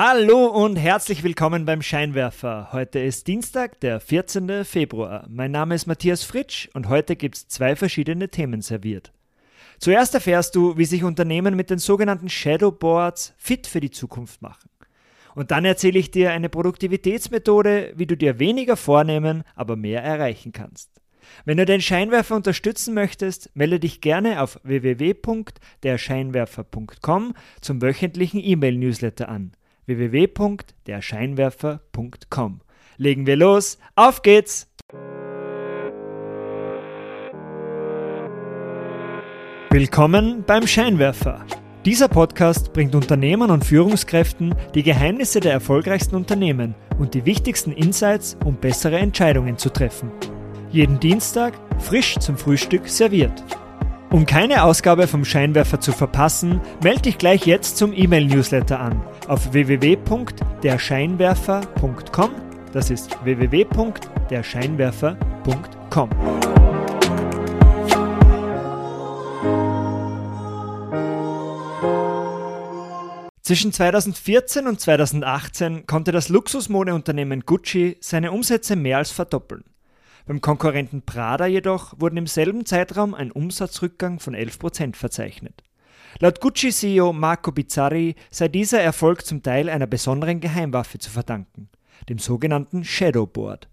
[0.00, 2.68] Hallo und herzlich willkommen beim Scheinwerfer.
[2.70, 4.64] Heute ist Dienstag, der 14.
[4.64, 5.26] Februar.
[5.28, 9.12] Mein Name ist Matthias Fritsch und heute gibt es zwei verschiedene Themen serviert.
[9.80, 14.70] Zuerst erfährst du, wie sich Unternehmen mit den sogenannten Shadowboards fit für die Zukunft machen.
[15.34, 20.52] Und dann erzähle ich dir eine Produktivitätsmethode, wie du dir weniger vornehmen, aber mehr erreichen
[20.52, 20.92] kannst.
[21.44, 29.54] Wenn du den Scheinwerfer unterstützen möchtest, melde dich gerne auf www.derscheinwerfer.com zum wöchentlichen E-Mail-Newsletter an
[29.88, 32.60] www.derscheinwerfer.com.
[32.98, 34.68] Legen wir los, auf geht's!
[39.70, 41.44] Willkommen beim Scheinwerfer.
[41.84, 48.36] Dieser Podcast bringt Unternehmern und Führungskräften die Geheimnisse der erfolgreichsten Unternehmen und die wichtigsten Insights,
[48.44, 50.10] um bessere Entscheidungen zu treffen.
[50.70, 53.42] Jeden Dienstag frisch zum Frühstück serviert.
[54.10, 59.52] Um keine Ausgabe vom Scheinwerfer zu verpassen, melde dich gleich jetzt zum E-Mail-Newsletter an auf
[59.52, 62.30] www.derscheinwerfer.com.
[62.72, 66.10] Das ist www.derscheinwerfer.com.
[73.42, 79.64] Zwischen 2014 und 2018 konnte das Luxusmodeunternehmen Gucci seine Umsätze mehr als verdoppeln.
[80.28, 85.62] Beim Konkurrenten Prada jedoch wurden im selben Zeitraum ein Umsatzrückgang von 11% verzeichnet.
[86.18, 91.70] Laut Gucci-CEO Marco Bizzarri sei dieser Erfolg zum Teil einer besonderen Geheimwaffe zu verdanken,
[92.10, 93.70] dem sogenannten Shadowboard.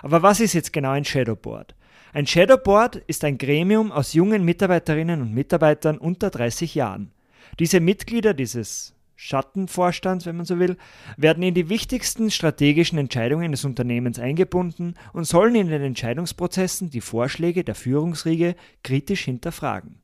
[0.00, 1.74] Aber was ist jetzt genau ein Shadowboard?
[2.14, 7.12] Ein Shadowboard ist ein Gremium aus jungen Mitarbeiterinnen und Mitarbeitern unter 30 Jahren.
[7.58, 10.76] Diese Mitglieder dieses Schattenvorstand, wenn man so will,
[11.16, 17.00] werden in die wichtigsten strategischen Entscheidungen des Unternehmens eingebunden und sollen in den Entscheidungsprozessen die
[17.00, 20.00] Vorschläge der Führungsriege kritisch hinterfragen.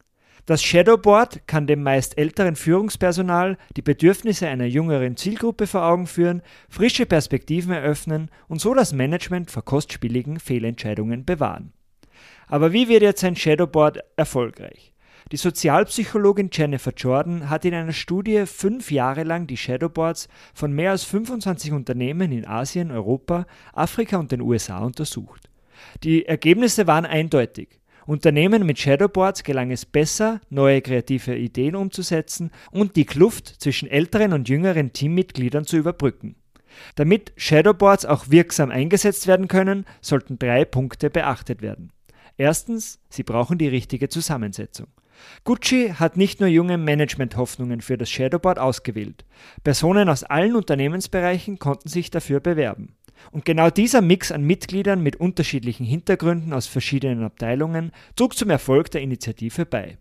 [0.46, 6.42] Das Shadowboard kann dem meist älteren Führungspersonal die Bedürfnisse einer jüngeren Zielgruppe vor Augen führen,
[6.68, 11.72] frische Perspektiven eröffnen und so das Management vor kostspieligen Fehlentscheidungen bewahren.
[12.48, 14.93] Aber wie wird jetzt ein Shadowboard erfolgreich?
[15.32, 20.90] Die Sozialpsychologin Jennifer Jordan hat in einer Studie fünf Jahre lang die Shadowboards von mehr
[20.90, 25.48] als 25 Unternehmen in Asien, Europa, Afrika und den USA untersucht.
[26.02, 27.80] Die Ergebnisse waren eindeutig.
[28.06, 34.34] Unternehmen mit Shadowboards gelang es besser, neue kreative Ideen umzusetzen und die Kluft zwischen älteren
[34.34, 36.36] und jüngeren Teammitgliedern zu überbrücken.
[36.96, 41.92] Damit Shadowboards auch wirksam eingesetzt werden können, sollten drei Punkte beachtet werden.
[42.36, 44.88] Erstens, sie brauchen die richtige Zusammensetzung.
[45.44, 49.24] Gucci hat nicht nur junge Management-Hoffnungen für das Shadowboard ausgewählt.
[49.62, 52.96] Personen aus allen Unternehmensbereichen konnten sich dafür bewerben.
[53.30, 58.90] Und genau dieser Mix an Mitgliedern mit unterschiedlichen Hintergründen aus verschiedenen Abteilungen trug zum Erfolg
[58.90, 59.98] der Initiative bei.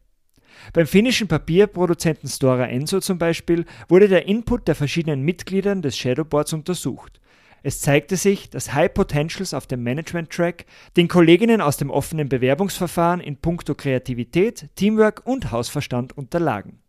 [0.71, 6.53] Beim finnischen Papierproduzenten Stora Enso zum Beispiel wurde der Input der verschiedenen Mitglieder des Shadowboards
[6.53, 7.19] untersucht.
[7.65, 10.65] Es zeigte sich, dass High Potentials auf dem Management Track
[10.97, 16.79] den Kolleginnen aus dem offenen Bewerbungsverfahren in puncto Kreativität, Teamwork und Hausverstand unterlagen.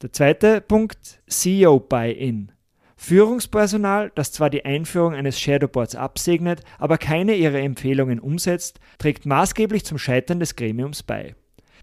[0.00, 2.52] Der zweite Punkt, CEO Buy-in.
[2.96, 9.84] Führungspersonal, das zwar die Einführung eines Shadowboards absegnet, aber keine ihrer Empfehlungen umsetzt, trägt maßgeblich
[9.84, 11.34] zum Scheitern des Gremiums bei.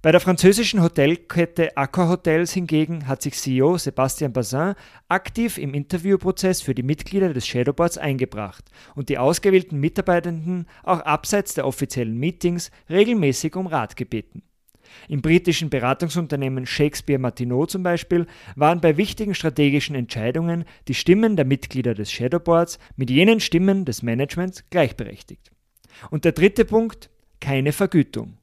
[0.04, 4.74] Bei der französischen Hotelkette Accor Hotels hingegen hat sich CEO Sébastien Bazin
[5.08, 8.66] aktiv im Interviewprozess für die Mitglieder des Shadowboards eingebracht
[8.96, 14.44] und die ausgewählten Mitarbeitenden auch abseits der offiziellen Meetings regelmäßig um Rat gebeten.
[15.08, 18.28] Im britischen Beratungsunternehmen Shakespeare Martineau zum Beispiel
[18.58, 24.04] waren bei wichtigen strategischen Entscheidungen die Stimmen der Mitglieder des Shadowboards mit jenen Stimmen des
[24.04, 25.50] Managements gleichberechtigt.
[26.12, 27.10] Und der dritte Punkt,
[27.40, 28.38] keine Vergütung.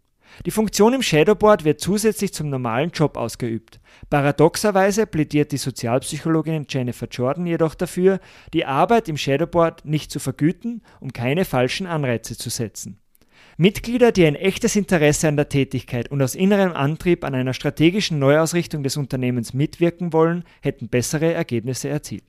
[0.46, 3.80] Die Funktion im Shadowboard wird zusätzlich zum normalen Job ausgeübt.
[4.08, 8.20] Paradoxerweise plädiert die Sozialpsychologin Jennifer Jordan jedoch dafür,
[8.54, 12.98] die Arbeit im Shadowboard nicht zu vergüten, um keine falschen Anreize zu setzen.
[13.56, 18.18] Mitglieder, die ein echtes Interesse an der Tätigkeit und aus innerem Antrieb an einer strategischen
[18.18, 22.24] Neuausrichtung des Unternehmens mitwirken wollen, hätten bessere Ergebnisse erzielt.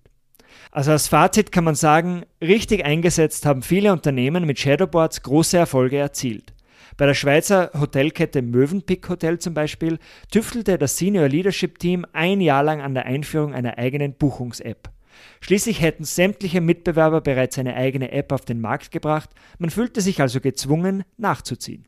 [0.72, 5.98] Also als Fazit kann man sagen, richtig eingesetzt haben viele Unternehmen mit Shadowboards große Erfolge
[5.98, 6.54] erzielt.
[6.98, 9.98] Bei der Schweizer Hotelkette Mövenpick Hotel zum Beispiel
[10.30, 14.90] tüftelte das Senior Leadership Team ein Jahr lang an der Einführung einer eigenen Buchungs-App.
[15.42, 19.30] Schließlich hätten sämtliche Mitbewerber bereits eine eigene App auf den Markt gebracht,
[19.60, 21.86] man fühlte sich also gezwungen, nachzuziehen.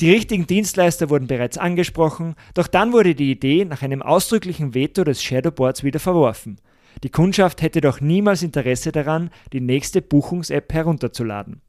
[0.00, 5.04] Die richtigen Dienstleister wurden bereits angesprochen, doch dann wurde die Idee nach einem ausdrücklichen Veto
[5.04, 6.58] des Shadowboards wieder verworfen.
[7.02, 11.60] Die Kundschaft hätte doch niemals Interesse daran, die nächste Buchungs-App herunterzuladen.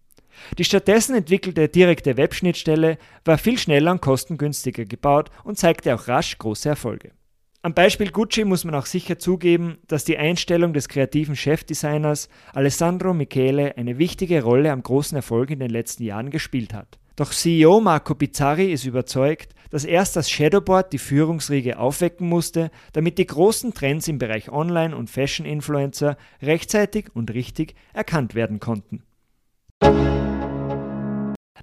[0.58, 6.38] Die stattdessen entwickelte direkte Webschnittstelle war viel schneller und kostengünstiger gebaut und zeigte auch rasch
[6.38, 7.12] große Erfolge.
[7.66, 13.12] Am Beispiel Gucci muss man auch sicher zugeben, dass die Einstellung des kreativen Chefdesigners Alessandro
[13.14, 17.00] Michele eine wichtige Rolle am großen Erfolg in den letzten Jahren gespielt hat.
[17.16, 23.18] Doch CEO Marco Bizzarri ist überzeugt, dass erst das Shadowboard die Führungsriege aufwecken musste, damit
[23.18, 29.02] die großen Trends im Bereich Online- und Fashion-Influencer rechtzeitig und richtig erkannt werden konnten.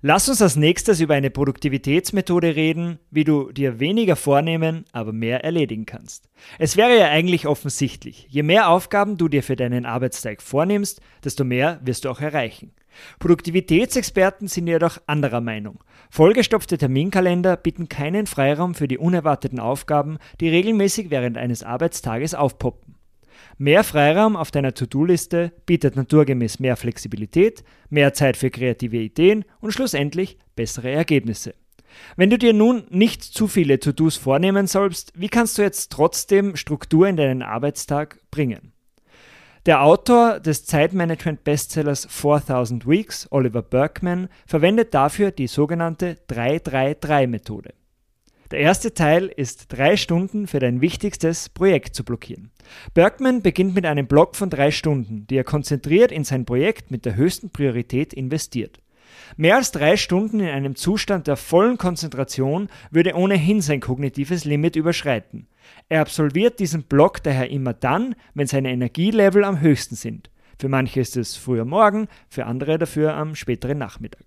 [0.04, 5.44] Lass uns als nächstes über eine Produktivitätsmethode reden, wie du dir weniger vornehmen, aber mehr
[5.44, 6.28] erledigen kannst.
[6.58, 11.44] Es wäre ja eigentlich offensichtlich, je mehr Aufgaben du dir für deinen Arbeitstag vornimmst, desto
[11.44, 12.72] mehr wirst du auch erreichen.
[13.20, 15.84] Produktivitätsexperten sind jedoch anderer Meinung.
[16.10, 22.91] Vollgestopfte Terminkalender bieten keinen Freiraum für die unerwarteten Aufgaben, die regelmäßig während eines Arbeitstages aufpoppen.
[23.58, 29.72] Mehr Freiraum auf deiner To-Do-Liste bietet naturgemäß mehr Flexibilität, mehr Zeit für kreative Ideen und
[29.72, 31.54] schlussendlich bessere Ergebnisse.
[32.16, 36.56] Wenn du dir nun nicht zu viele To-Dos vornehmen sollst, wie kannst du jetzt trotzdem
[36.56, 38.72] Struktur in deinen Arbeitstag bringen?
[39.64, 47.72] Der Autor des Zeitmanagement-Bestsellers 4000 Weeks, Oliver Berkman, verwendet dafür die sogenannte 333-Methode.
[48.52, 52.50] Der erste Teil ist drei Stunden für dein wichtigstes Projekt zu blockieren.
[52.92, 57.06] Bergman beginnt mit einem Block von drei Stunden, die er konzentriert in sein Projekt mit
[57.06, 58.80] der höchsten Priorität investiert.
[59.38, 64.76] Mehr als drei Stunden in einem Zustand der vollen Konzentration würde ohnehin sein kognitives Limit
[64.76, 65.48] überschreiten.
[65.88, 70.30] Er absolviert diesen Block daher immer dann, wenn seine Energielevel am höchsten sind.
[70.58, 74.26] Für manche ist es früher Morgen, für andere dafür am späteren Nachmittag.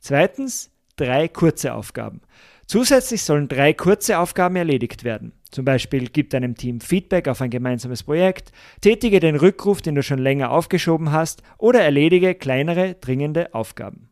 [0.00, 2.22] Zweitens, drei kurze Aufgaben.
[2.66, 5.32] Zusätzlich sollen drei kurze Aufgaben erledigt werden.
[5.52, 10.02] Zum Beispiel gib deinem Team Feedback auf ein gemeinsames Projekt, tätige den Rückruf, den du
[10.02, 14.08] schon länger aufgeschoben hast, oder erledige kleinere, dringende Aufgaben.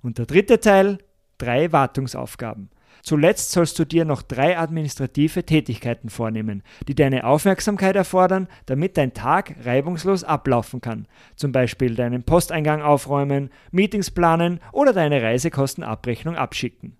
[0.00, 0.98] Und der dritte Teil,
[1.36, 2.70] drei Wartungsaufgaben.
[3.02, 9.14] Zuletzt sollst du dir noch drei administrative Tätigkeiten vornehmen, die deine Aufmerksamkeit erfordern, damit dein
[9.14, 11.06] Tag reibungslos ablaufen kann.
[11.36, 16.96] Zum Beispiel deinen Posteingang aufräumen, Meetings planen oder deine Reisekostenabrechnung abschicken.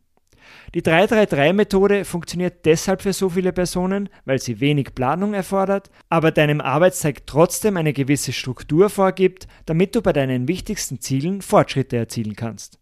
[0.75, 6.61] Die 333-Methode funktioniert deshalb für so viele Personen, weil sie wenig Planung erfordert, aber deinem
[6.61, 12.79] Arbeitstag trotzdem eine gewisse Struktur vorgibt, damit du bei deinen wichtigsten Zielen Fortschritte erzielen kannst.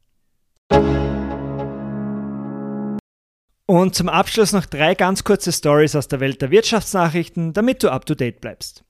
[3.66, 7.90] Und zum Abschluss noch drei ganz kurze Stories aus der Welt der Wirtschaftsnachrichten, damit du
[7.90, 8.84] up to date bleibst.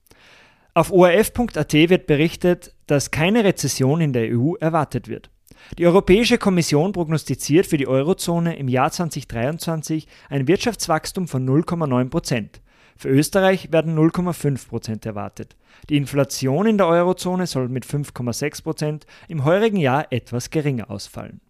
[0.73, 5.29] Auf ORF.at wird berichtet, dass keine Rezession in der EU erwartet wird.
[5.77, 12.61] Die Europäische Kommission prognostiziert für die Eurozone im Jahr 2023 ein Wirtschaftswachstum von 0,9 Prozent.
[12.95, 15.57] Für Österreich werden 0,5 Prozent erwartet.
[15.89, 21.41] Die Inflation in der Eurozone soll mit 5,6 Prozent im heurigen Jahr etwas geringer ausfallen.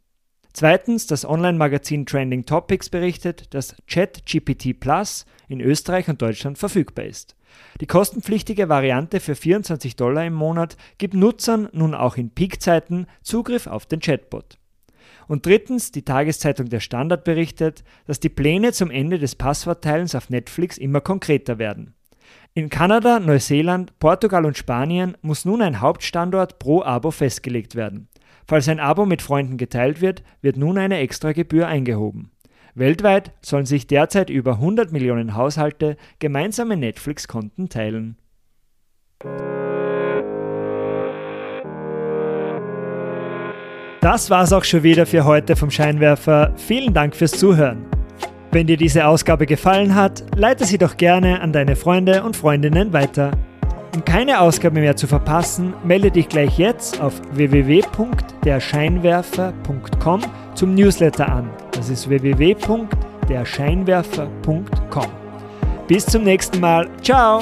[0.55, 7.35] Zweitens, das Online-Magazin Trending Topics berichtet, dass ChatGPT Plus in Österreich und Deutschland verfügbar ist.
[7.81, 13.67] Die kostenpflichtige Variante für 24 Dollar im Monat gibt Nutzern nun auch in Peakzeiten Zugriff
[13.67, 14.57] auf den Chatbot.
[15.27, 20.29] Und drittens, die Tageszeitung Der Standard berichtet, dass die Pläne zum Ende des Passwortteilens auf
[20.29, 21.95] Netflix immer konkreter werden.
[22.53, 28.07] In Kanada, Neuseeland, Portugal und Spanien muss nun ein Hauptstandort pro Abo festgelegt werden.
[28.47, 32.31] Falls ein Abo mit Freunden geteilt wird, wird nun eine Extragebühr eingehoben.
[32.75, 38.17] Weltweit sollen sich derzeit über 100 Millionen Haushalte gemeinsame Netflix-Konten teilen.
[44.01, 46.53] Das war's auch schon wieder für heute vom Scheinwerfer.
[46.57, 47.87] Vielen Dank fürs Zuhören.
[48.51, 52.93] Wenn dir diese Ausgabe gefallen hat, leite sie doch gerne an deine Freunde und Freundinnen
[52.93, 53.31] weiter.
[53.95, 60.21] Um keine Ausgabe mehr zu verpassen, melde dich gleich jetzt auf www.derscheinwerfer.com
[60.53, 61.49] zum Newsletter an.
[61.71, 65.07] Das ist www.derscheinwerfer.com.
[65.87, 66.89] Bis zum nächsten Mal.
[67.01, 67.39] Ciao!